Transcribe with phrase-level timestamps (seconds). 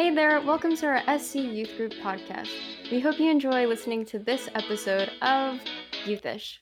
[0.00, 2.48] Hey there, welcome to our SC Youth Group podcast.
[2.90, 5.60] We hope you enjoy listening to this episode of
[6.06, 6.56] Youthish.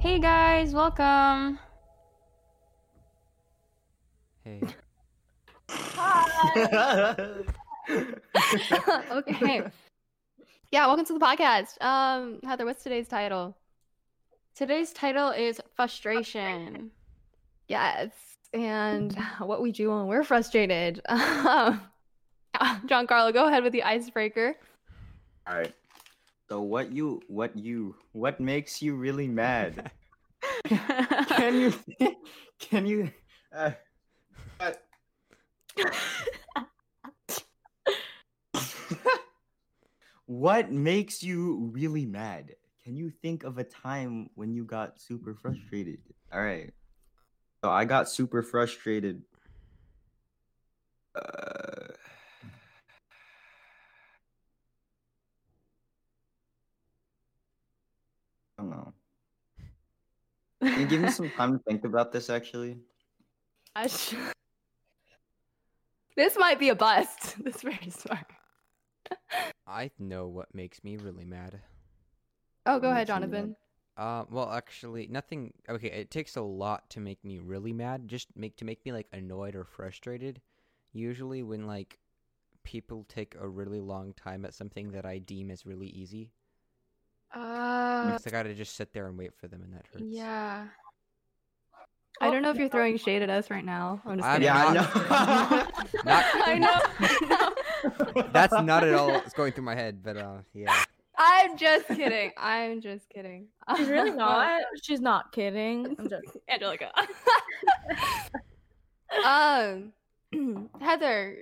[0.00, 1.58] Hey guys, welcome.
[4.48, 4.62] Hey.
[9.10, 9.62] okay.
[10.70, 11.78] Yeah, welcome to the podcast.
[11.82, 13.54] Um, Heather, what's today's title?
[14.54, 16.92] Today's title is frustration.
[17.68, 18.10] Yes,
[18.54, 21.02] and what we do when we're frustrated.
[21.06, 21.82] Um,
[22.86, 24.56] Giancarlo, go ahead with the icebreaker.
[25.46, 25.74] All right.
[26.48, 29.90] So what you what you what makes you really mad?
[30.64, 31.74] Can you
[32.58, 33.10] can you
[33.54, 33.72] uh,
[40.28, 42.54] What makes you really mad?
[42.84, 46.00] Can you think of a time when you got super frustrated?
[46.30, 46.70] All right.
[47.64, 49.22] So I got super frustrated.
[51.14, 51.88] Uh,
[58.58, 58.92] I don't know.
[60.60, 62.76] Can you give me some time to think about this actually?
[63.76, 64.14] I sh-
[66.18, 67.36] this might be a bust.
[67.44, 68.26] This is very smart.
[69.68, 71.62] I know what makes me really mad.
[72.66, 73.52] Oh, go ahead, makes you mad?
[73.52, 73.56] Jonathan.
[73.96, 75.54] Uh, well, actually, nothing.
[75.68, 78.08] Okay, it takes a lot to make me really mad.
[78.08, 80.40] Just make to make me like annoyed or frustrated.
[80.92, 81.98] Usually, when like
[82.64, 86.32] people take a really long time at something that I deem as really easy,
[87.34, 90.04] Uh, I gotta just sit there and wait for them, and that hurts.
[90.04, 90.68] yeah.
[92.20, 94.00] I don't know if you're throwing shade at us right now.
[94.04, 94.46] I'm just I'm kidding.
[94.46, 95.82] yeah, I not- know.
[96.04, 96.80] Not- I know.
[97.00, 98.28] I know.
[98.32, 100.74] That's not at all what's going through my head, but uh, yeah.
[101.16, 102.32] I'm just kidding.
[102.36, 103.48] I'm just kidding.
[103.76, 104.60] She's really not.
[104.82, 105.96] She's not kidding.
[105.98, 106.40] I'm joking.
[106.48, 106.90] Angelica.
[109.24, 109.92] um,
[110.80, 111.38] Heather,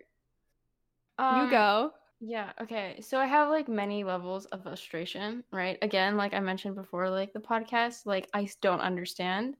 [1.19, 1.93] you Um, go.
[2.20, 2.98] Yeah, okay.
[3.03, 5.76] So I have like many levels of frustration, right?
[5.82, 9.56] Again, like I mentioned before, like the podcast, like I don't understand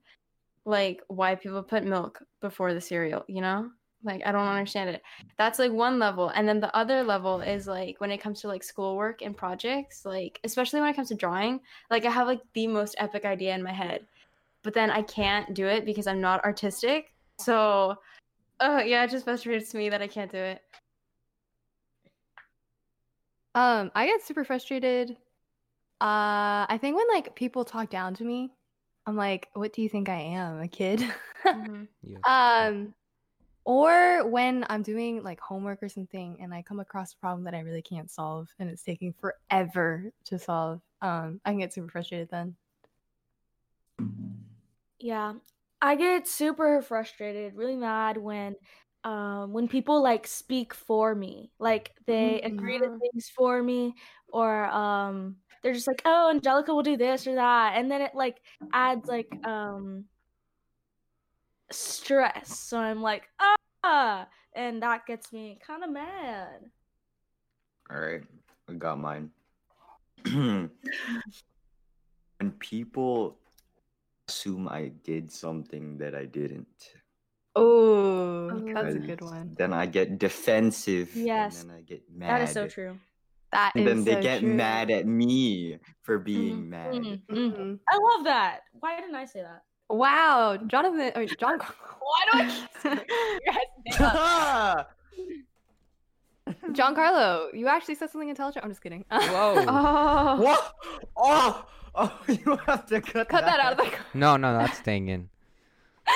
[0.67, 3.69] like why people put milk before the cereal, you know?
[4.03, 5.01] Like I don't understand it.
[5.37, 6.29] That's like one level.
[6.29, 10.05] And then the other level is like when it comes to like schoolwork and projects,
[10.05, 13.55] like especially when it comes to drawing, like I have like the most epic idea
[13.55, 14.05] in my head.
[14.61, 17.13] But then I can't do it because I'm not artistic.
[17.39, 17.95] So
[18.59, 20.61] oh yeah, it just frustrates me that I can't do it.
[23.55, 25.11] Um, I get super frustrated.
[25.99, 28.51] Uh, I think when like people talk down to me,
[29.07, 31.03] I'm like, "What do you think I am, a kid?"
[31.51, 31.87] Mhm.
[32.03, 32.19] yeah.
[32.27, 32.95] um,
[33.65, 37.55] or when I'm doing like homework or something, and I come across a problem that
[37.55, 40.81] I really can't solve, and it's taking forever to solve.
[41.01, 42.57] Um, I can get super frustrated then.
[44.99, 45.35] Yeah.
[45.81, 48.55] I get super frustrated, really mad when
[49.03, 51.53] um when people like speak for me.
[51.59, 53.93] Like they agree to things for me
[54.29, 58.13] or um they're just like, "Oh, Angelica will do this or that." And then it
[58.13, 58.37] like
[58.73, 60.05] adds like um
[61.71, 62.59] stress.
[62.59, 63.23] So I'm like,
[63.83, 66.69] "Ah!" And that gets me kind of mad.
[67.89, 68.23] All right,
[68.69, 69.31] I got mine.
[70.31, 70.69] when
[72.59, 73.37] people
[74.27, 76.67] assume I did something that I didn't,
[77.57, 79.55] Oh, Oh, that's a good one.
[79.57, 81.09] Then I get defensive.
[81.15, 82.41] Yes, and then I get mad.
[82.41, 82.99] That is so true.
[83.57, 84.53] That And then they so get true.
[84.53, 86.93] mad at me for being Mhm, mad.
[86.93, 87.51] mhm, mhm.
[87.57, 87.79] Mhm.
[87.89, 88.59] I love that.
[88.73, 89.63] Why didn't I say that?
[89.89, 91.57] Wow, Jonathan or John.
[91.99, 94.91] Why do I keep saying your guys' name up?
[96.71, 98.63] Giancarlo, you actually said something intelligent.
[98.63, 99.05] I'm just kidding.
[99.11, 99.55] Whoa.
[99.67, 100.35] Oh.
[100.39, 100.73] what?
[101.17, 101.65] Oh,
[101.95, 103.91] oh, you have to cut, Cut that out of the.
[104.13, 105.29] No, no, that's staying in.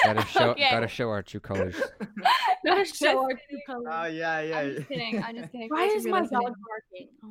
[0.03, 0.67] Gotta show, Okay.
[0.71, 1.75] gotta show our true colors.
[2.65, 3.87] Gotta just show our true colors.
[3.91, 4.59] Oh yeah, yeah.
[4.59, 5.23] I'm just kidding.
[5.23, 5.69] I'm just kidding.
[5.69, 7.09] Why is my dog barking?
[7.23, 7.27] Oh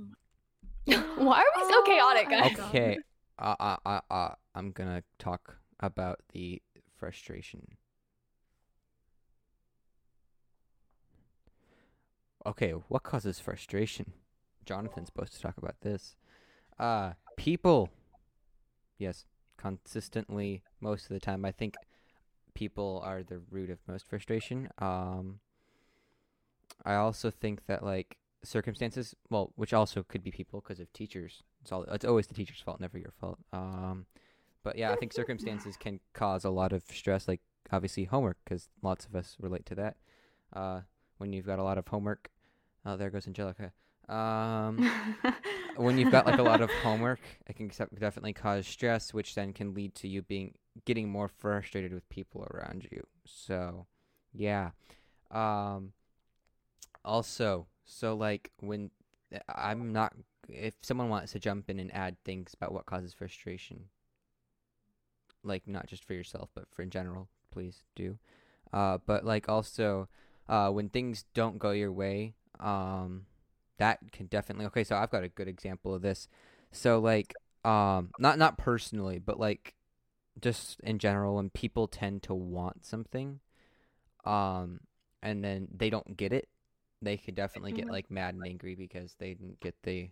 [0.86, 2.58] my Why are we so chaotic, Oh, guys?
[2.68, 2.98] Okay,
[3.38, 6.60] uh, uh, uh, uh, I'm gonna talk about the
[6.98, 7.66] frustration.
[12.46, 14.12] Okay, what causes frustration?
[14.64, 16.16] Jonathan's supposed to talk about this.
[16.78, 17.90] Uh, people.
[18.98, 19.24] Yes,
[19.56, 21.44] consistently, most of the time.
[21.44, 21.76] I think
[22.54, 24.68] people are the root of most frustration.
[24.78, 25.40] Um,
[26.84, 31.42] I also think that like circumstances, well, which also could be people because of teachers.
[31.62, 33.38] It's all it's always the teacher's fault, never your fault.
[33.52, 34.06] Um,
[34.62, 37.28] but yeah, I think circumstances can cause a lot of stress.
[37.28, 37.40] Like
[37.72, 39.96] obviously homework because lots of us relate to that.
[40.52, 40.80] Uh,
[41.18, 42.30] when you've got a lot of homework,
[42.84, 43.72] oh, there goes Angelica.
[44.10, 44.90] Um,
[45.76, 49.52] when you've got like a lot of homework, it can definitely cause stress, which then
[49.52, 50.54] can lead to you being
[50.84, 53.06] getting more frustrated with people around you.
[53.24, 53.86] So,
[54.34, 54.70] yeah.
[55.30, 55.92] Um,
[57.04, 58.90] also, so like when
[59.54, 60.14] I'm not,
[60.48, 63.84] if someone wants to jump in and add things about what causes frustration,
[65.44, 68.18] like not just for yourself but for in general, please do.
[68.72, 70.08] Uh, but like also,
[70.48, 73.26] uh, when things don't go your way, um,
[73.80, 74.84] that can definitely okay.
[74.84, 76.28] So I've got a good example of this.
[76.72, 79.74] So like, um, not not personally, but like,
[80.40, 83.40] just in general, when people tend to want something,
[84.24, 84.80] um,
[85.22, 86.48] and then they don't get it,
[87.02, 87.90] they could definitely get Mhm.
[87.90, 90.10] like mad and angry because they didn't get the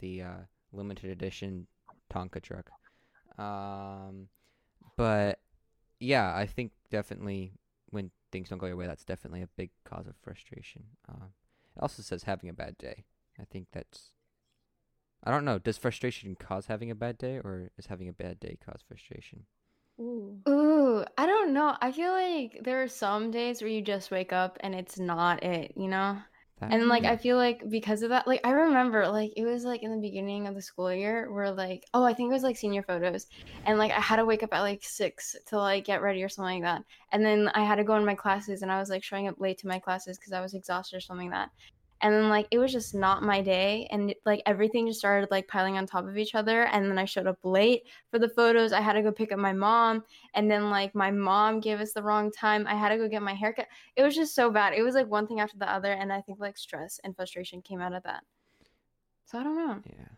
[0.00, 0.38] the uh,
[0.72, 1.68] limited edition
[2.12, 2.72] Tonka truck.
[3.38, 4.28] Um,
[4.96, 5.40] but
[6.00, 7.52] yeah, I think definitely
[7.90, 10.84] when things don't go your way, that's definitely a big cause of frustration.
[11.08, 11.30] Um,
[11.76, 13.04] it also says having a bad day.
[13.38, 14.10] I think that's.
[15.24, 15.58] I don't know.
[15.58, 19.46] Does frustration cause having a bad day, or is having a bad day cause frustration?
[19.98, 20.38] Ooh.
[20.48, 21.76] Ooh, I don't know.
[21.80, 25.42] I feel like there are some days where you just wake up and it's not
[25.42, 26.18] it, you know?
[26.60, 27.04] That, And like.
[27.04, 30.00] I feel like because of that, like I remember like it was like in the
[30.00, 33.26] beginning of the school year where like oh I think it was like senior photos,
[33.66, 36.30] and like I had to wake up at like six to like get ready or
[36.30, 38.88] something like that, and then I had to go in my classes and I was
[38.88, 41.50] like showing up late to my classes because I was exhausted or something like that,
[42.02, 45.48] and then like it was just not my day and like everything just started like
[45.48, 48.72] piling on top of each other and then I showed up late for the photos
[48.72, 50.04] I had to go pick up my mom
[50.34, 53.22] and then like my mom gave us the wrong time I had to go get
[53.22, 53.66] my haircut
[53.96, 54.74] it was just so bad.
[54.74, 57.62] It was like one thing after the other, and I think like stress and frustration
[57.62, 58.22] came out of that.
[59.24, 59.80] So I don't know.
[59.86, 60.08] yeah,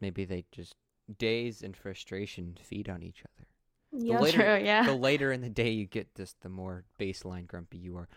[0.00, 0.74] maybe they just
[1.18, 3.46] days and frustration feed on each other.
[3.92, 4.20] Yeah.
[4.20, 4.84] later- True, yeah.
[4.86, 8.08] the later in the day you get this, the more baseline grumpy you are.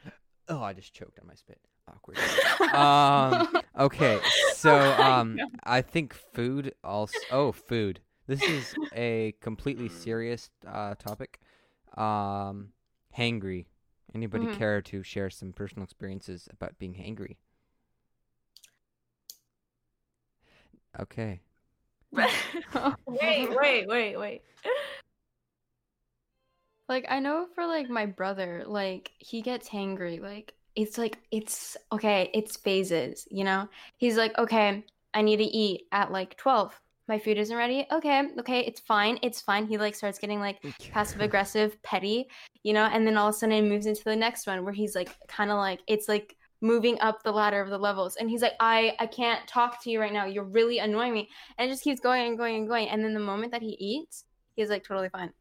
[0.49, 1.59] Oh, I just choked on my spit.
[1.87, 2.17] Awkward.
[2.73, 7.25] um, okay, so um, I think food also.
[7.29, 7.99] Oh, food.
[8.27, 11.39] This is a completely serious uh, topic.
[11.97, 12.69] Um,
[13.17, 13.65] hangry.
[14.15, 14.53] Anybody Mhm.
[14.57, 17.37] care to share some personal experiences about being hangry?
[20.99, 21.41] Okay.
[22.11, 24.41] wait, wait, wait, wait.
[26.89, 30.19] Like I know for like my brother, like he gets hangry.
[30.21, 33.68] Like it's like it's okay, it's phases, you know?
[33.97, 34.83] He's like, "Okay,
[35.13, 36.80] I need to eat at like 12.
[37.07, 37.85] My food isn't ready.
[37.91, 39.18] Okay, okay, it's fine.
[39.21, 42.27] It's fine." He like starts getting like passive aggressive, petty,
[42.63, 44.74] you know, and then all of a sudden it moves into the next one where
[44.74, 48.29] he's like kind of like it's like moving up the ladder of the levels and
[48.29, 50.25] he's like I I can't talk to you right now.
[50.25, 51.29] You're really annoying me.
[51.57, 53.77] And it just keeps going and going and going and then the moment that he
[53.79, 54.25] eats,
[54.56, 55.33] he's like totally fine.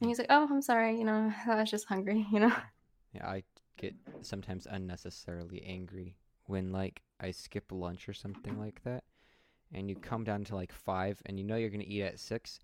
[0.00, 2.52] And he's like, "Oh, I'm sorry, you know, I was just hungry, you know."
[3.12, 3.42] Yeah, I
[3.76, 6.16] get sometimes unnecessarily angry
[6.46, 9.04] when like I skip lunch or something like that,
[9.72, 12.60] and you come down to like five, and you know you're gonna eat at six,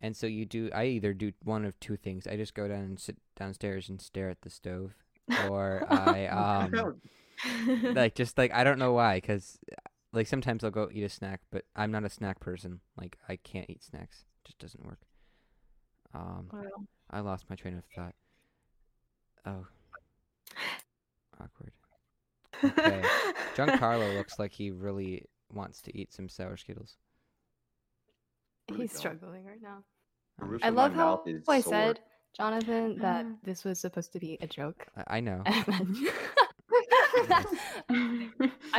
[0.00, 0.70] and so you do.
[0.74, 2.26] I either do one of two things.
[2.26, 4.94] I just go down and sit downstairs and stare at the stove,
[5.46, 6.96] or I um
[7.82, 9.58] like just like I don't know why, because
[10.12, 12.80] like sometimes I'll go eat a snack, but I'm not a snack person.
[12.96, 14.24] Like I can't eat snacks.
[14.44, 15.00] It just doesn't work.
[16.14, 16.48] Um,
[17.10, 18.14] I lost my train of thought.
[19.46, 19.66] Oh.
[21.40, 21.72] Awkward.
[22.64, 23.02] Okay.
[23.56, 26.96] Giancarlo looks like he really wants to eat some sour Skittles.
[28.76, 29.82] He's struggling right now.
[30.38, 31.72] The I love how I sore.
[31.72, 32.00] said,
[32.36, 33.36] Jonathan, that Mm.
[33.42, 34.86] this was supposed to be a joke.
[34.96, 35.42] I, I know.
[35.46, 35.94] I'm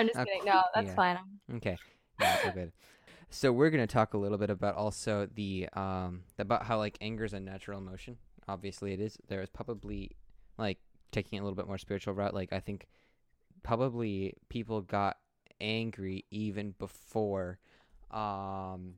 [0.08, 0.46] just kidding.
[0.46, 0.96] No, that's yeah.
[0.96, 1.18] fine.
[1.56, 1.78] Okay.
[2.20, 2.72] Yeah, it's good.
[3.34, 7.24] So we're gonna talk a little bit about also the um about how like anger
[7.24, 8.18] is a natural emotion.
[8.48, 9.18] Obviously, it is.
[9.30, 10.12] There is probably
[10.58, 10.80] like
[11.12, 12.34] taking a little bit more spiritual route.
[12.34, 12.88] Like I think
[13.64, 15.18] probably people got
[15.62, 17.60] angry even before
[18.10, 18.96] um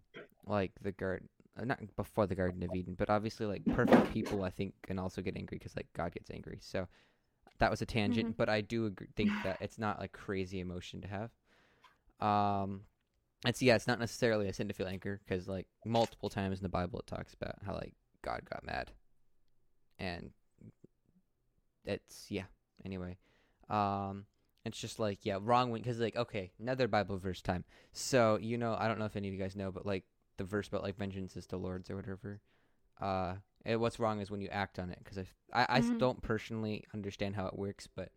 [0.47, 1.27] like the garden
[1.61, 5.21] not before the garden of eden but obviously like perfect people i think can also
[5.21, 6.87] get angry because like god gets angry so
[7.59, 11.01] that was a tangent but i do agree, think that it's not a crazy emotion
[11.01, 11.31] to have
[12.25, 12.81] um
[13.45, 16.63] it's yeah it's not necessarily a sin to feel anger because like multiple times in
[16.63, 18.91] the bible it talks about how like god got mad.
[19.99, 20.31] And
[21.85, 22.43] it's yeah
[22.85, 23.17] anyway.
[23.69, 24.25] Um
[24.65, 27.65] it's just like yeah wrong one because like okay another bible verse time.
[27.91, 30.05] So you know i don't know if any of you guys know but like
[30.37, 32.41] the verse about like vengeance is the lord's or whatever
[33.01, 33.35] uh
[33.65, 35.99] and what's wrong is when you act on it because I, I I s- Mhm.
[35.99, 38.09] don't personally understand how it works but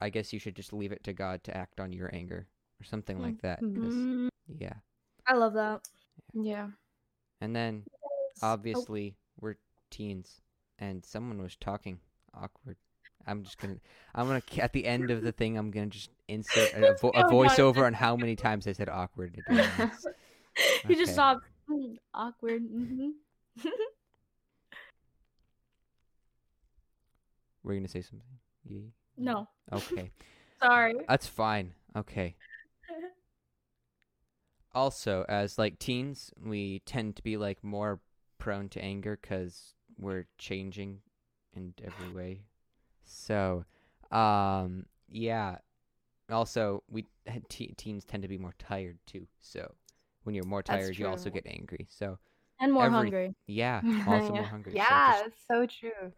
[0.00, 2.48] i guess you should just leave it to god to act on your anger
[2.84, 3.62] or something like that.
[3.62, 4.74] Mm, yeah
[5.26, 5.80] I love that.
[6.34, 6.68] yeah.
[7.40, 7.84] and then
[8.42, 9.56] Oh, obviously we're
[9.90, 10.40] teens
[10.78, 11.98] and someone was talking
[12.34, 12.76] awkward.
[13.26, 13.76] I'm just gonna,
[14.14, 17.24] I'm gonna at the end of the thing, I'm gonna just insert a, vo- a
[17.26, 19.38] Oh, voiceover on how many times I said awkward.
[19.48, 20.06] during this.
[20.88, 21.12] you just Okay.
[21.12, 21.40] stop.
[21.70, 22.62] "Mm, Awkward.
[22.62, 23.10] hmm
[27.62, 28.28] We're gonna say something.
[28.66, 28.80] Yeah.
[29.16, 30.10] no, Okay,
[30.62, 30.96] sorry.
[31.08, 31.72] that's fine.
[31.96, 32.36] Okay.
[34.74, 38.00] Also, as like teens, we tend to be like more
[38.38, 41.00] prone to anger because we're changing
[41.54, 42.40] in every way.
[43.04, 43.64] So,
[44.10, 45.56] um, yeah.
[46.30, 47.06] Also, we
[47.48, 49.26] te- teens tend to be more tired too.
[49.40, 49.74] So,
[50.24, 51.86] when you're more tired, you also get angry.
[51.90, 52.18] So,
[52.58, 53.34] and more every- hungry.
[53.46, 54.42] yeah, also more Yeah.
[54.44, 54.72] hungry.
[54.72, 56.12] So Yeah, just- it's so true.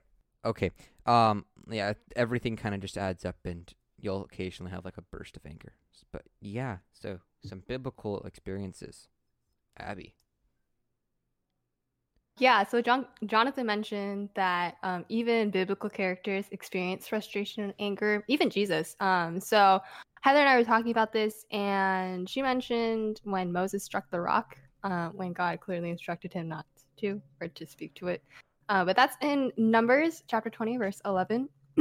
[0.44, 0.70] Okay.
[1.06, 1.44] Um.
[1.68, 1.94] Yeah.
[2.14, 5.72] Everything kind of just adds up, and you'll occasionally have like a burst of anger.
[6.12, 6.78] But yeah.
[6.92, 9.09] So some biblical experiences.
[9.79, 10.15] Abby.
[12.38, 18.50] Yeah, so John- Jonathan mentioned that um, even biblical characters experience frustration and anger, even
[18.50, 18.95] Jesus.
[19.00, 19.81] Um, so
[20.21, 24.59] Heather and I were talking about this, and she mentioned when Moses struck the rock,
[24.85, 26.67] uh, when God clearly instructed him not
[26.99, 28.23] to or to speak to it.
[28.69, 31.49] Uh, but that's in Numbers chapter 20, verse 11.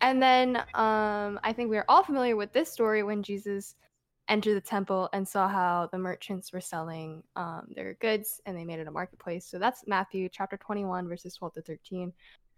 [0.00, 3.76] and then um, I think we are all familiar with this story when Jesus
[4.30, 8.64] entered the temple and saw how the merchants were selling um, their goods and they
[8.64, 9.44] made it a marketplace.
[9.44, 12.12] So that's Matthew chapter 21, verses 12 to 13.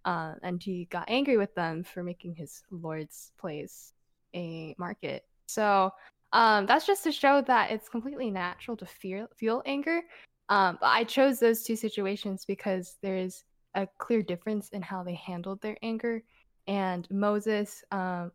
[0.04, 3.94] Uh, and he got angry with them for making his Lord's place
[4.34, 5.24] a market.
[5.46, 5.90] So
[6.32, 10.02] um, that's just to show that it's completely natural to feel, feel anger.
[10.50, 15.14] Um, but I chose those two situations because there's a clear difference in how they
[15.14, 16.22] handled their anger.
[16.66, 18.30] And Moses um,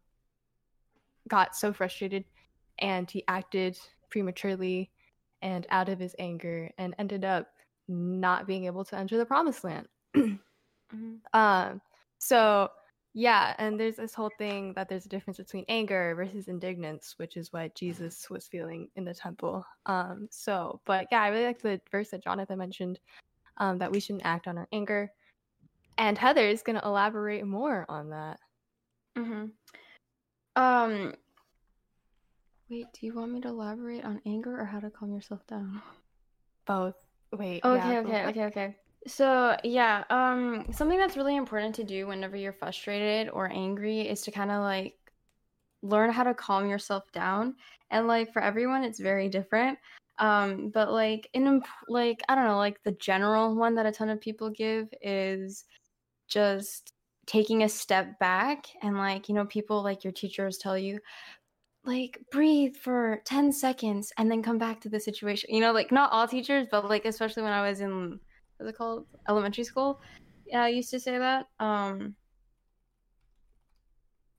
[1.28, 2.26] got so frustrated
[2.80, 3.78] and he acted
[4.10, 4.92] prematurely
[5.42, 7.48] and out of his anger and ended up
[7.88, 9.88] not being able to enter the promised land.
[10.96, 11.20] Mhm.
[11.34, 11.82] um
[12.18, 12.70] so
[13.14, 17.36] yeah and there's this whole thing that there's a difference between anger versus indignance which
[17.36, 21.62] is what jesus was feeling in the temple um so but yeah i really like
[21.62, 23.02] the verse that jonathan mentioned
[23.58, 25.12] um that we shouldn't act on our anger
[25.98, 28.40] and heather is going to elaborate more on that
[29.18, 29.52] Mhm.
[30.56, 31.14] Um.
[32.70, 35.82] Wait, do you want me to elaborate on anger or how to calm yourself down?
[36.66, 36.96] both
[37.32, 38.30] wait Okay, yeah, okay, both.
[38.30, 38.76] okay, okay.
[39.08, 44.22] So yeah, um, something that's really important to do whenever you're frustrated or angry is
[44.24, 44.96] to kind of like
[45.82, 47.56] learn how to calm yourself down.
[47.90, 49.78] And like for everyone, it's very different.
[50.20, 53.92] Um, but like in imp- like I don't know, like the general one that a
[53.92, 55.66] ton of people give is
[56.28, 56.94] just
[57.26, 61.00] taking a step back and like you know people like your teachers tell you
[61.88, 65.92] like breathe for 10 seconds and then come back to the situation you know like
[65.92, 68.20] not all teachers but like especially when i was in
[68.58, 70.02] what's it called elementary school
[70.46, 72.14] yeah i used to say that um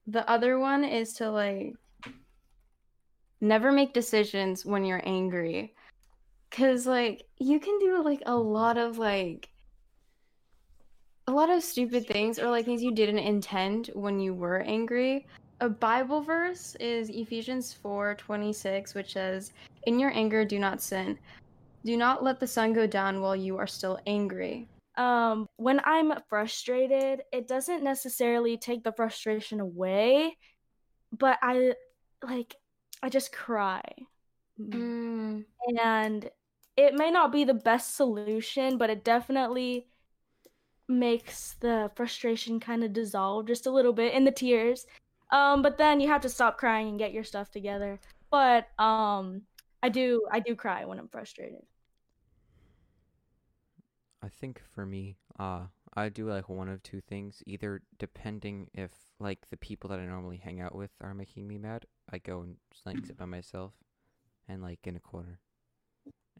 [0.07, 1.73] the other one is to like
[3.41, 5.73] never make decisions when you're angry
[6.51, 9.49] cuz like you can do like a lot of like
[11.27, 15.27] a lot of stupid things or like things you didn't intend when you were angry
[15.61, 19.51] a bible verse is ephesians 4 26 which says
[19.83, 21.17] in your anger do not sin.
[21.85, 24.67] Do not let the sun go down while you are still angry.
[24.97, 30.37] Um when i'm frustrated it doesn't necessarily take the frustration away
[31.17, 31.73] but i
[32.23, 32.55] like
[33.01, 33.81] i just cry.
[34.59, 35.45] Mm.
[35.81, 36.29] and
[36.75, 39.87] it may not be the best solution but it definitely
[40.89, 44.85] makes the frustration kind of dissolve just a little bit in the tears
[45.31, 47.99] um but then you have to stop crying and get your stuff together
[48.31, 49.41] but um
[49.83, 51.61] i do i do cry when i'm frustrated
[54.21, 57.41] I think for me, uh, I do like one of two things.
[57.45, 61.57] Either depending if like the people that I normally hang out with are making me
[61.57, 63.73] mad, I go and just like sit by myself
[64.47, 65.39] and like in a corner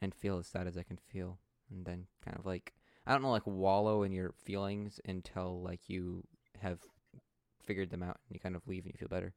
[0.02, 1.40] and feel as sad as I can feel,
[1.72, 2.74] and then kind of like
[3.08, 6.24] I don't know, like wallow in your feelings until like you
[6.62, 6.80] have
[7.70, 9.32] figured them out and you kind of leave and you feel better.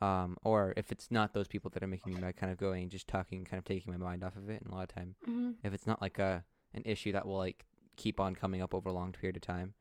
[0.00, 2.88] Um, or if it's not those people that are making me mad, kind of going,
[2.88, 4.60] just talking, kind of taking my mind off of it.
[4.60, 5.54] And a lot of time, Mhm.
[5.62, 7.66] if it's not like a an issue that will like
[7.96, 9.74] keep on coming up over a long period of time,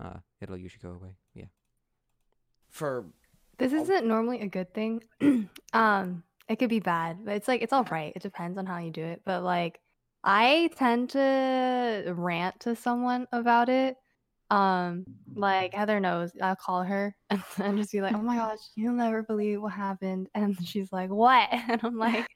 [0.00, 1.14] uh, it'll usually go away.
[1.34, 1.50] Yeah.
[2.68, 3.04] For
[3.58, 5.04] This isn't normally a good thing.
[5.72, 8.12] um, it could be bad, but it's like it's all right.
[8.16, 9.22] It depends on how you do it.
[9.24, 9.80] But like,
[10.24, 13.96] I tend to rant to someone about it.
[14.50, 18.58] Um, like Heather knows, I'll call her and, and just be like, "Oh my gosh,
[18.74, 22.26] you'll never believe what happened," and she's like, "What?" And I'm like,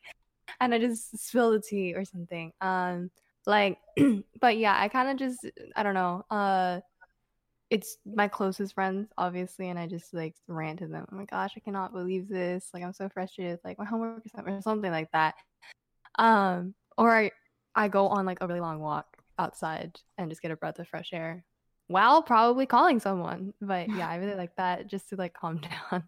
[0.61, 2.53] and I just spill the tea or something.
[2.61, 3.11] Um,
[3.47, 3.79] like,
[4.41, 6.25] but yeah, I kind of just, I don't know.
[6.31, 6.81] Uh,
[7.71, 11.07] it's my closest friends, obviously, and I just like rant to them.
[11.11, 12.71] Oh my gosh, I cannot believe this.
[12.73, 13.59] Like I'm so frustrated.
[13.65, 15.35] Like my homework is not or something like that.
[16.19, 17.33] Um, or I
[17.75, 19.07] I go on like a really long walk
[19.39, 21.45] outside and just get a breath of fresh air
[21.87, 23.53] while probably calling someone.
[23.61, 25.61] But yeah, I really like that just to like calm
[25.91, 26.05] down.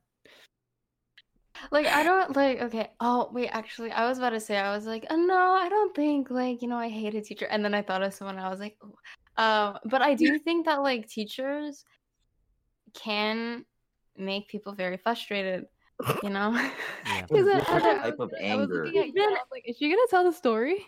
[1.71, 2.91] Like I don't like okay.
[3.01, 5.95] Oh wait, actually, I was about to say I was like, oh, no, I don't
[5.95, 8.39] think like you know I hate a teacher, and then I thought of someone.
[8.39, 9.43] I was like, oh.
[9.43, 11.85] um, but I do think that like teachers
[12.95, 13.65] can
[14.19, 15.67] make people very frustrated.
[16.23, 16.51] You know,
[17.07, 17.25] Yeah.
[17.31, 18.85] Is it- Different I type of I was anger.
[18.85, 20.87] looking at you, I was like, is she gonna tell the story?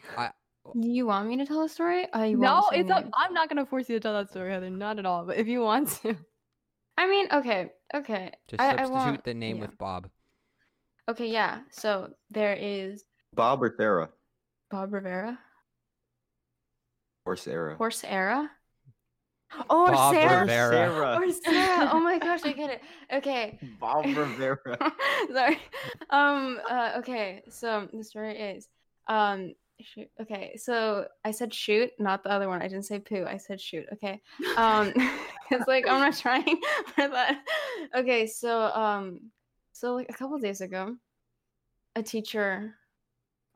[0.78, 2.06] Do you want me to tell a story?
[2.14, 3.04] You No, it's up.
[3.14, 4.70] I'm not gonna force you to tell that story, Heather.
[4.70, 5.25] Not at all.
[5.26, 6.16] But if you want to,
[6.96, 8.32] I mean, okay, okay.
[8.48, 9.62] Just I, I substitute want- the name yeah.
[9.62, 10.08] with Bob.
[11.08, 11.60] Okay, yeah.
[11.70, 14.10] So there is Bob or Sarah
[14.70, 15.38] Bob Rivera,
[17.25, 17.76] or Sarah.
[17.76, 18.50] Horse Era.
[19.70, 20.40] Oh, Bob Sarah.
[20.42, 20.70] Rivera.
[20.70, 21.16] Sarah.
[21.16, 21.90] Or Sarah.
[21.92, 22.82] Oh my gosh, I get it.
[23.12, 23.58] Okay.
[23.80, 24.76] Bob Rivera.
[25.32, 25.58] Sorry.
[26.10, 26.58] Um.
[26.68, 27.42] Uh, okay.
[27.48, 28.68] So the story is,
[29.08, 29.54] um.
[29.80, 30.11] Shoot.
[30.20, 30.56] Okay.
[30.56, 32.61] So I said shoot, not the other one.
[32.61, 33.25] I didn't say poo.
[33.26, 33.87] I said shoot.
[33.92, 34.20] Okay.
[34.56, 34.92] Um.
[35.50, 36.61] it's like I'm not trying
[36.94, 37.42] for that.
[37.94, 38.26] Okay.
[38.26, 39.20] So um.
[39.73, 40.97] So like a couple days ago,
[41.94, 42.75] a teacher.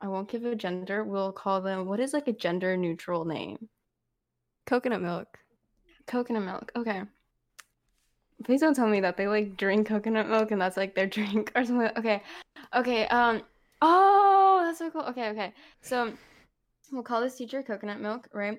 [0.01, 1.05] I won't give a gender.
[1.05, 1.87] We'll call them.
[1.87, 3.69] What is like a gender neutral name?
[4.67, 5.39] coconut milk.
[6.07, 6.73] Coconut milk.
[6.77, 7.03] Okay.
[8.45, 11.53] Please don't tell me that they like drink coconut milk and that's like their drink
[11.55, 11.91] or something.
[11.97, 12.23] Okay.
[12.75, 13.07] Okay.
[13.09, 13.43] Um.
[13.81, 14.32] Oh,
[14.73, 15.09] that's so cool.
[15.11, 15.29] Okay.
[15.31, 15.53] Okay.
[15.83, 16.13] So
[16.91, 18.59] we'll call this teacher coconut milk, right?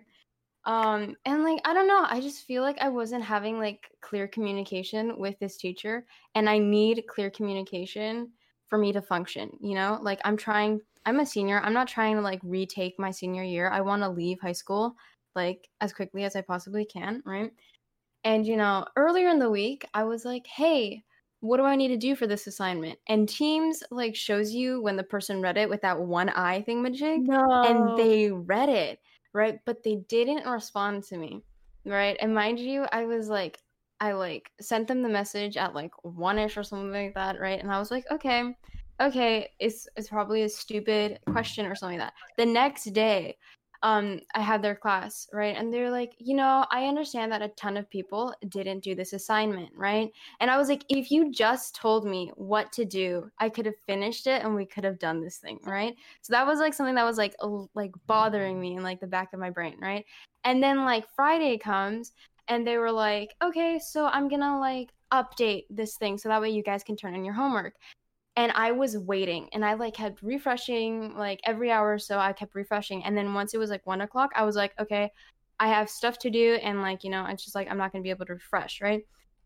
[0.66, 1.16] Um.
[1.26, 2.06] And like I don't know.
[2.08, 6.06] I just feel like I wasn't having like clear communication with this teacher,
[6.36, 8.32] and I need clear communication
[8.68, 9.58] for me to function.
[9.60, 10.82] You know, like I'm trying.
[11.06, 11.60] I'm a senior.
[11.62, 13.70] I'm not trying to like retake my senior year.
[13.70, 14.96] I want to leave high school
[15.36, 17.52] like as quickly as I possibly can, right?
[18.24, 21.04] And you know, earlier in the week, I was like, "Hey,
[21.44, 24.96] what do I need to do for this assignment?" And Teams like shows you when
[24.96, 27.62] the person read it with that one eye thingamajig, No.
[27.64, 29.00] and they read it,
[29.34, 29.60] right?
[29.66, 31.44] But they didn't respond to me,
[31.86, 32.18] right?
[32.20, 33.60] And mind you, I was like,
[34.00, 37.60] I like sent them the message at like one ish or something like that, right?
[37.62, 38.56] And I was like, okay,
[39.02, 42.14] okay, it's it's probably a stupid question or something like that.
[42.38, 43.38] The next day,
[43.84, 45.58] um, I had their class, right?
[45.58, 49.12] And they're like, you know, I understand that a ton of people didn't do this
[49.12, 50.10] assignment, right?
[50.40, 53.76] And I was like, if you just told me what to do, I could have
[53.86, 55.96] finished it and we could have done this thing, right?
[56.22, 57.36] So that was like something that was like
[57.76, 60.06] like bothering me in like the back of my brain, right?
[60.46, 62.14] And then like Friday comes
[62.48, 66.50] and they were like, okay, so I'm gonna like update this thing so that way
[66.50, 67.76] you guys can turn in your homework
[68.36, 72.34] and I was waiting and I like kept refreshing like every hour or so I
[72.34, 75.12] kept refreshing and then once it was like one o'clock I was like okay
[75.60, 78.04] I have stuff to do and like you know it's just like I'm not gonna
[78.04, 79.06] be able to refresh right?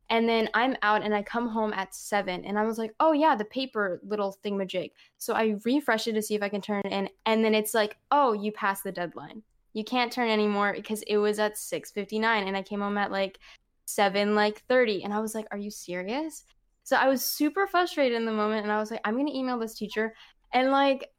[0.10, 3.12] And then I'm out and I come home at seven and I was like oh
[3.12, 4.91] yeah the paper little thingamajig.
[5.17, 7.73] So I refresh it to see if I can turn it in and then it's
[7.73, 9.43] like oh you passed the deadline.
[9.73, 13.39] You can't turn anymore because it was at 6:59 and I came home at like
[13.86, 16.43] 7 like 30 and I was like are you serious
[16.88, 19.60] so I was super frustrated in the moment and I was like, I'm gonna email
[19.60, 20.13] this teacher.
[20.54, 21.10] And like,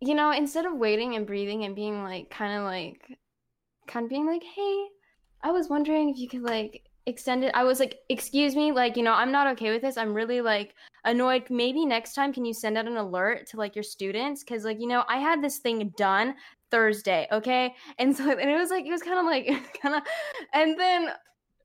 [0.00, 3.18] you know, instead of waiting and breathing and being like kind of like
[3.86, 4.86] kind of being like, hey,
[5.42, 7.54] I was wondering if you could like extend it.
[7.54, 9.98] I was like, excuse me, like, you know, I'm not okay with this.
[9.98, 11.50] I'm really like annoyed.
[11.50, 14.42] Maybe next time can you send out an alert to like your students?
[14.44, 16.36] Cause like, you know, I had this thing done
[16.70, 17.74] Thursday, okay?
[17.98, 20.02] And so and it was like it was kind of like kind of
[20.54, 21.10] and then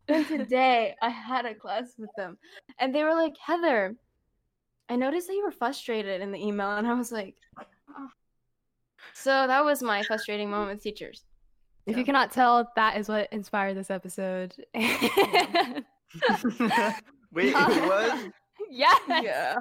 [0.08, 2.38] then today I had a class with them
[2.80, 3.96] and they were like, Heather,
[4.90, 6.72] I noticed that you were frustrated in the email.
[6.72, 8.10] And I was like, oh.
[9.14, 11.24] so that was my frustrating moment with teachers.
[11.86, 14.54] If So- you cannot tell, that is what inspired this episode.
[17.34, 18.30] Wait, it was?
[18.70, 19.58] yes.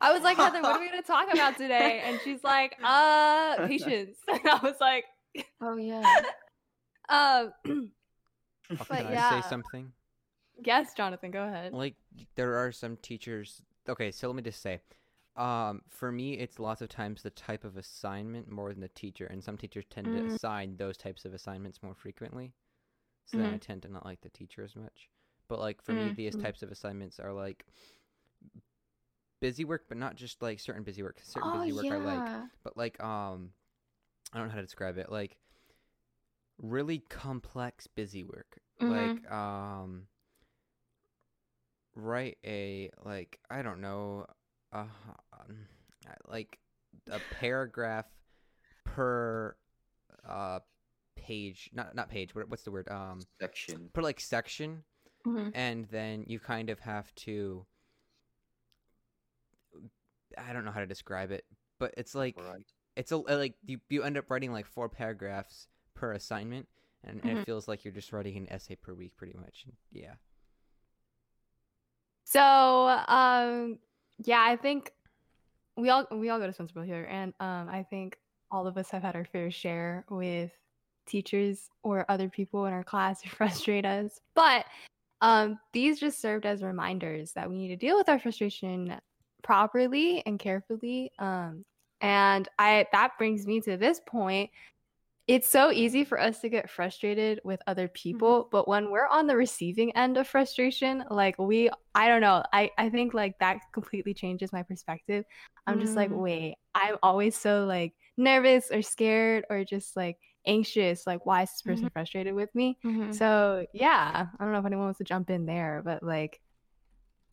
[0.00, 2.02] I was like, Heather, what are we gonna talk about today?
[2.04, 4.16] And she's like, uh, patience.
[4.28, 5.04] And I was like,
[5.60, 6.02] Oh, yeah.
[7.08, 7.52] um,
[8.76, 9.92] Can I say something?
[10.62, 11.72] yes, Jonathan, go ahead.
[11.72, 11.94] Like
[12.34, 13.62] there are some teachers.
[13.88, 14.80] Okay, so let me just say,
[15.36, 19.26] um, for me, it's lots of times the type of assignment more than the teacher,
[19.26, 20.26] and some teachers tend to Mm.
[20.26, 22.52] assign those types of assignments more frequently.
[23.26, 23.60] So then I Mhm.
[23.60, 25.10] tend to not like the teacher as much.
[25.48, 26.42] But like for me, Mm, these mm.
[26.42, 27.66] types of assignments are like
[29.40, 31.20] busy work, but not just like certain busy work.
[31.22, 31.92] Certain oh, busy work yeah.
[31.92, 32.32] are like
[32.64, 33.50] but like um
[34.32, 35.38] i don't know how to describe it like
[36.60, 38.90] really complex busy work Mhm.
[38.90, 40.06] like um
[41.94, 44.26] write a like i don't know
[44.72, 44.84] uh
[45.32, 45.66] um,
[46.28, 46.58] like
[47.10, 48.06] a paragraph
[48.84, 49.56] per
[50.26, 50.58] uh
[51.16, 52.34] page, not not page.
[52.34, 52.88] What, what's the word?
[52.88, 53.90] Um, Section.
[53.92, 54.84] put like section,
[55.26, 55.50] Mhm.
[55.54, 57.66] and then you kind of have to.
[60.36, 61.44] I don't know how to describe it,
[61.78, 62.64] but it's like Right.
[62.96, 65.68] it's a like you you end up writing like four paragraphs
[65.98, 66.68] per assignment,
[67.02, 67.40] and, and Mhm.
[67.42, 69.66] it feels like you're just writing an essay per week, pretty much.
[69.90, 70.14] Yeah.
[72.24, 72.40] So,
[73.08, 73.78] um,
[74.18, 74.92] yeah, I think
[75.76, 78.18] we all we all go to Spencerville here, and um, I think
[78.50, 80.50] all of us have had our fair share with
[81.06, 84.20] teachers or other people in our class who frustrate us.
[84.34, 84.66] But
[85.20, 89.00] um, these just served as reminders that we need to deal with our frustration
[89.42, 91.10] properly and carefully.
[91.18, 91.64] Um,
[92.00, 94.50] and I that brings me to this point.
[95.28, 99.26] It's so easy for us to get frustrated with other people, but when we're on
[99.26, 103.60] the receiving end of frustration, like we I don't know, I I think like that
[103.74, 105.26] completely changes my perspective.
[105.66, 106.14] I'm just like, Mm.
[106.14, 111.50] wait, I'm always so like nervous or scared or just like anxious, like why is
[111.50, 112.78] this person frustrated with me?
[112.84, 113.20] Mhm.
[113.20, 116.40] So yeah, I don't know if anyone wants to jump in there, but like,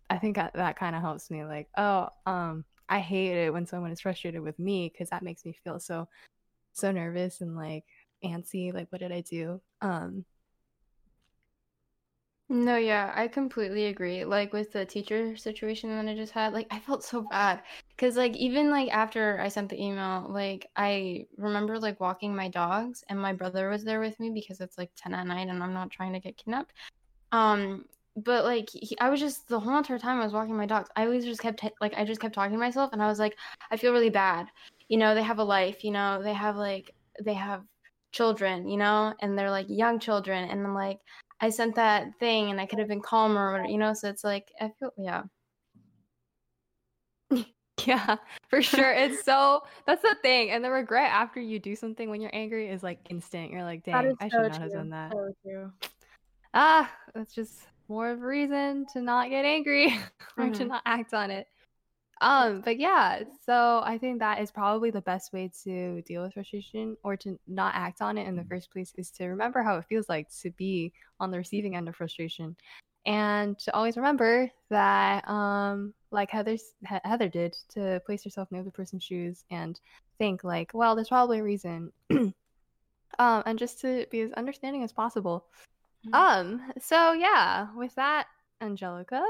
[0.09, 1.43] I think that, that kind of helps me.
[1.45, 5.43] Like, oh, um, I hate it when someone is frustrated with me because that makes
[5.45, 6.07] me feel so,
[6.75, 7.85] so nervous and like
[8.23, 8.73] antsy.
[8.73, 9.61] Like, what did I do?
[9.81, 10.25] Um,
[12.47, 14.23] No, yeah, I completely agree.
[14.23, 18.17] Like with the teacher situation that I just had, like I felt so bad because
[18.17, 23.03] like even like after I sent the email, like I remember like walking my dogs
[23.09, 25.73] and my brother was there with me because it's like 10 at night and I'm
[25.73, 26.73] not trying to get kidnapped.
[27.31, 27.85] Um,
[28.17, 30.89] but like he, I was just the whole entire time I was walking my dogs,
[30.95, 33.37] I always just kept like I just kept talking to myself and I was like,
[33.71, 34.47] I feel really bad.
[34.89, 36.91] You know, they have a life, you know, they have like
[37.23, 37.63] they have
[38.11, 40.99] children, you know, and they're like young children and I'm like
[41.41, 43.93] I sent that thing and I could have been calmer, whatever, you know.
[43.93, 45.23] So it's like I feel, yeah,
[47.85, 48.17] yeah,
[48.49, 48.91] for sure.
[48.93, 52.69] It's so that's the thing, and the regret after you do something when you're angry
[52.69, 53.51] is like instant.
[53.51, 55.11] You're like, dang, I so should not have done that.
[55.45, 55.71] So
[56.53, 59.87] ah, that's just more of a reason to not get angry
[60.37, 60.67] or to Mhm.
[60.69, 61.47] not act on it.
[62.21, 66.33] Um, but yeah, so I think that is probably the best way to deal with
[66.33, 69.77] frustration or to not act on it in the first place is to remember how
[69.77, 72.55] it feels like to be on the receiving end of frustration.
[73.05, 78.57] And to always remember that, um, like Heather's, He- Heather did, to place yourself in
[78.57, 79.79] the other person's shoes and
[80.17, 81.91] think like, well, there's probably a reason.
[82.11, 82.33] um,
[83.19, 85.45] and just to be as understanding as possible.
[86.07, 86.13] Mhm.
[86.13, 88.27] Um, so yeah, with that,
[88.61, 89.23] Angelica.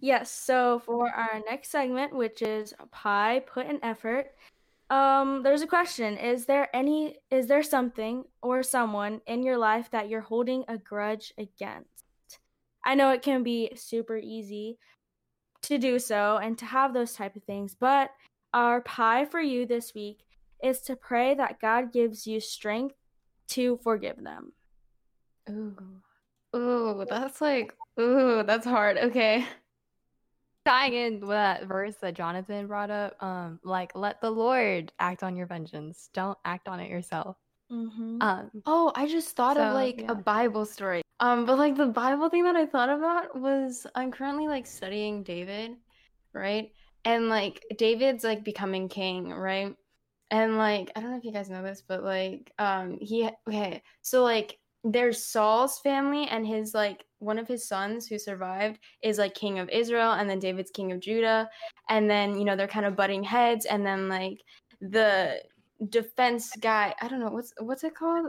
[0.00, 4.32] Yes, so for our next segment, which is pie put in effort,
[4.88, 6.16] um, there's a question.
[6.16, 10.78] Is there any is there something or someone in your life that you're holding a
[10.78, 12.04] grudge against?
[12.84, 14.78] I know it can be super easy
[15.62, 18.10] to do so and to have those type of things, but
[18.54, 20.24] our pie for you this week
[20.62, 22.96] is to pray that God gives you strength
[23.48, 24.52] to forgive them.
[25.48, 25.76] ooh,
[26.56, 28.98] ooh, that's like, ooh, that's hard.
[28.98, 29.46] Okay,
[30.70, 35.22] tying in with that verse that Jonathan brought up, um, like let the Lord act
[35.22, 36.10] on your vengeance.
[36.14, 37.36] Don't act on it yourself.
[37.72, 38.18] Mm-hmm.
[38.20, 40.12] Um, Oh, I just thought So, of like yeah.
[40.12, 41.02] a Bible story.
[41.18, 45.22] Um, but like the Bible thing that I thought about was I'm currently like studying
[45.22, 45.72] David,
[46.34, 46.70] right?
[47.04, 49.74] And like David's like becoming king, right?
[50.30, 53.82] And like I don't know if you guys know this, but like um he okay,
[54.02, 59.18] so like there's Saul's family and his like one of his sons who survived is
[59.18, 61.48] like king of Israel and then David's king of Judah
[61.90, 64.38] and then you know they're kind of butting heads and then like
[64.80, 65.40] the
[65.88, 68.26] defense guy i don't know what's what's it called?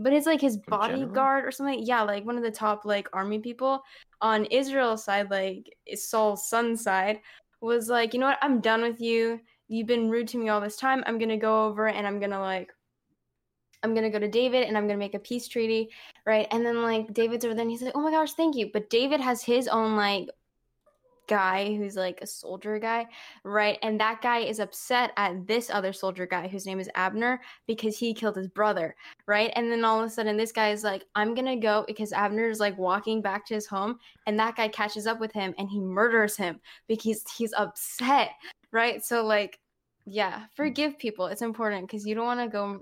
[0.00, 3.40] But it's like his bodyguard or something yeah like one of the top like army
[3.40, 3.82] people
[4.20, 7.20] on israel's side like saul's son's side
[7.60, 8.38] was like you know what?
[8.42, 9.40] I'm done with you.
[9.68, 11.02] You've been rude to me all this time.
[11.06, 12.72] I'm gonna go over and i'm gonna like
[13.82, 15.90] i'm gonna go to david and i'm gonna make a peace treaty
[16.28, 16.46] right?
[16.50, 18.70] And then like david's over there and he's like oh my gosh thank you.
[18.72, 20.28] But david has his own like
[21.26, 23.06] guy who's like a soldier guy
[23.44, 23.78] right?
[23.82, 27.98] And that guy is upset at this other soldier guy whose name is abner because
[27.98, 28.94] he killed his brother
[29.26, 29.50] right?
[29.56, 32.48] And then all of a sudden this guy is like i'm gonna go because abner
[32.48, 35.70] is like walking back to his home and that guy catches up with him and
[35.70, 38.32] he murders him because he's upset
[38.70, 39.02] right?
[39.02, 39.58] So like
[40.04, 41.26] yeah forgive people.
[41.26, 42.80] It's important because you don't want to go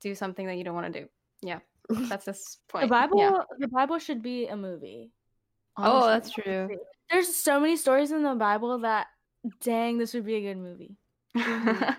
[0.00, 1.08] do something that you don't want to do
[1.42, 1.58] yeah
[2.08, 3.42] that's this point The Bible yeah.
[3.58, 5.12] the Bible should be a movie.
[5.76, 6.68] oh, that's true.
[7.10, 9.06] There's so many stories in the Bible that
[9.60, 10.96] dang, this would be a good movie.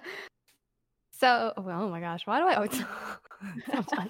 [1.20, 2.80] So, well, oh my gosh, why do I always?
[3.74, 4.10] Hold on.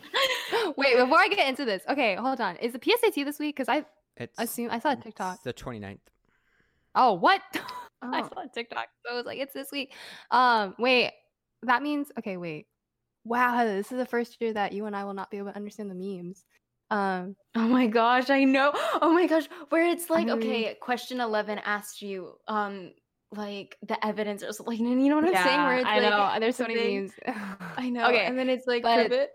[0.75, 2.57] Wait, before I get into this, okay, hold on.
[2.57, 3.55] Is the PSAT this week?
[3.55, 3.85] Because I
[4.17, 5.35] It's assume I saw a TikTok.
[5.35, 5.99] it's the 29th.
[6.95, 7.41] Oh, what?
[8.01, 8.29] I Oh.
[8.33, 9.93] saw a TikTok, so I was like, it's this week.
[10.31, 11.13] Um, wait,
[11.63, 12.35] that means okay.
[12.35, 12.67] Wait,
[13.27, 15.49] wow, Heather, this is the first year that you and I will not be able
[15.51, 16.43] to understand the memes.
[16.89, 18.71] Um, Oh my gosh, I know.
[19.01, 22.91] Oh my gosh, where it's like, I mean- okay, question 11 asked you, um,
[23.31, 24.79] like the evidence or something.
[24.87, 25.63] And you know what I'm saying?
[25.63, 26.39] Where it's I like, know.
[26.39, 27.13] There's so many thing- memes.
[27.77, 28.07] I know.
[28.07, 29.31] Okay, And then it's like, but- prove it.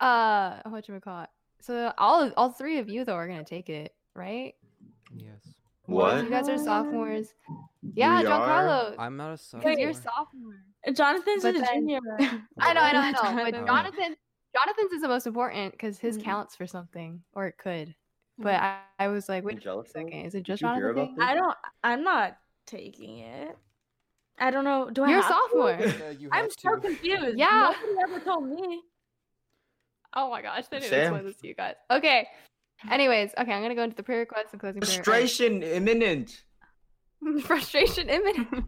[0.00, 1.28] uh, what you call it?
[1.60, 4.54] So all all three of you though are gonna take it, right?
[5.14, 5.51] Yes.
[5.86, 6.24] What?
[6.24, 7.34] You guys are sophomores.
[7.94, 8.30] Yeah, We are?
[8.40, 8.94] Giancarlo.
[8.98, 9.70] I'm not a sophomore.
[9.74, 10.54] Because you're sophomore.
[10.94, 11.98] Jonathan's But a then- junior.
[12.58, 13.18] I know, I know, I know.
[13.22, 13.44] Jonathan.
[13.52, 14.16] But Jonathan,
[14.54, 16.24] Jonathan's is the most important because his Mhm.
[16.24, 17.94] counts for something, or it could.
[18.38, 21.16] But I, I was like, wait a second, is it just you hear Jonathan?
[21.16, 21.24] thing?
[21.24, 21.56] I don't.
[21.84, 23.56] I'm not taking it.
[24.38, 24.88] I don't know.
[24.90, 25.10] Do I?
[25.10, 25.38] You're a have to?
[25.50, 26.12] sophomore.
[26.18, 27.38] you I'm have so confused.
[27.38, 27.72] Yeah.
[27.82, 28.82] Nobody ever told me.
[30.14, 31.00] Oh my gosh, they didn't Sam.
[31.02, 31.74] explain this to you guys.
[31.90, 32.28] Okay.
[32.90, 34.92] Anyways, okay, I'm gonna go into the prayer request and closing prayer.
[34.92, 36.42] Frustration imminent.
[37.42, 38.48] Frustration imminent.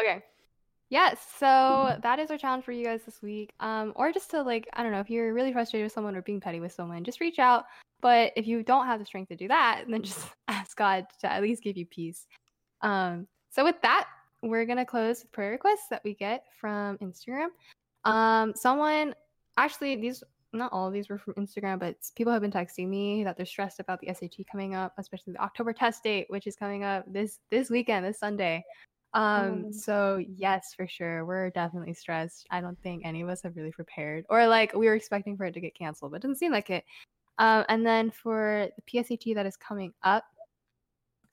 [0.00, 0.22] okay.
[0.88, 3.52] Yes, so that is our challenge for you guys this week.
[3.58, 6.22] Um, or just to like, I don't know, if you're really frustrated with someone or
[6.22, 7.64] being petty with someone, just reach out.
[8.00, 11.32] But if you don't have the strength to do that, then just ask God to
[11.32, 12.26] at least give you peace.
[12.82, 14.06] Um, so with that,
[14.42, 17.48] we're gonna close with prayer requests that we get from Instagram.
[18.04, 19.14] Um, someone
[19.56, 20.22] actually these
[20.56, 23.46] not all of these were from Instagram, but people have been texting me that they're
[23.46, 27.04] stressed about the SAT coming up, especially the October test date, which is coming up
[27.12, 28.64] this this weekend, this Sunday.
[29.14, 29.72] Um, Oh.
[29.72, 32.46] so yes, for sure, we're definitely stressed.
[32.50, 35.44] I don't think any of us have really prepared, or like we were expecting for
[35.46, 36.84] it to get canceled, but it doesn't seem like it.
[37.38, 40.24] Um, and then for the PSAT that is coming up,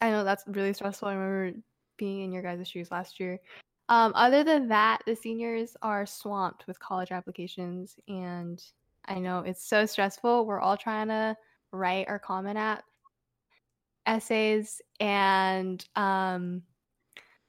[0.02, 1.08] I know that's really stressful.
[1.08, 1.60] I remember
[1.98, 3.40] being in your guys' shoes last year.
[3.90, 8.64] Um, other than that, the seniors are swamped with college applications, and
[9.06, 10.46] I know it's so stressful.
[10.46, 11.38] We're all trying to
[11.72, 12.84] write our Common App
[14.06, 16.64] essays, and um,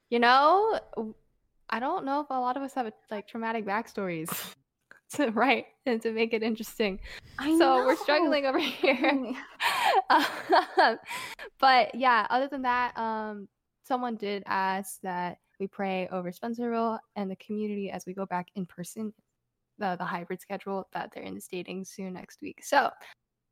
[0.09, 0.79] you know,
[1.69, 4.29] I don't know if a lot of us have like traumatic backstories
[5.13, 6.99] to write and to make it interesting.
[7.39, 9.33] I so we're struggling over here.
[10.09, 10.97] Um,
[11.59, 13.47] but yeah, other than that, um,
[13.83, 18.47] someone did ask that we pray over Spencerville and the community as we go back
[18.55, 19.13] in person,
[19.77, 22.63] the the hybrid schedule that they're instating soon next week.
[22.63, 22.89] So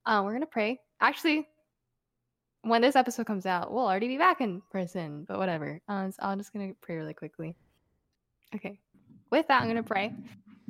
[0.06, 0.80] uh, we're gonna pray.
[1.02, 1.48] Actually,
[2.62, 5.26] when this episode comes out, we'll already be back in person.
[5.28, 5.82] But whatever.
[5.88, 7.56] Um, so I'm just gonna pray really quickly.
[8.56, 8.80] Okay.
[9.32, 10.14] With that, I'm gonna pray.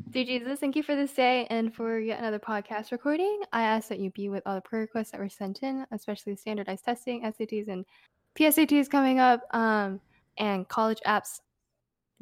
[0.09, 3.41] Dear Jesus, thank you for this day and for yet another podcast recording.
[3.51, 6.35] I ask that you be with all the prayer requests that were sent in, especially
[6.35, 7.85] standardized testing, SATs, and
[8.35, 9.99] PSATs coming up, um,
[10.37, 11.39] and college apps.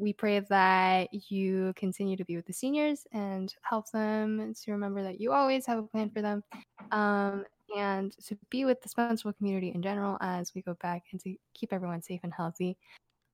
[0.02, 5.04] We pray that you continue to be with the seniors and help them to remember
[5.04, 6.44] that you always have a plan for them,
[6.92, 7.46] um,
[7.78, 11.36] and to be with the Spencerville community in general as we go back and to
[11.54, 12.78] keep everyone safe and healthy.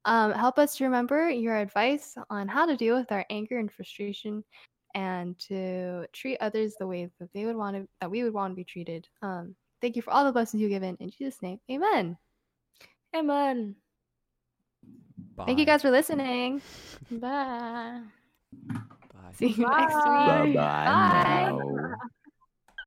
[0.03, 3.71] Um, help us to remember your advice on how to deal with our anger and
[3.71, 4.43] frustration
[4.93, 8.51] and to treat others the way that they would want to that we would want
[8.51, 9.07] to be treated.
[9.21, 10.97] Um, thank you for all the blessings you've given.
[10.99, 12.17] In Jesus' name, amen.
[13.15, 13.75] Amen.
[15.45, 16.61] Thank you guys for listening.
[17.11, 18.01] Bye.
[19.13, 19.31] Bye.
[19.33, 20.55] See you next week.
[20.85, 21.51] Bye-bye Bye.
[21.51, 21.97] now.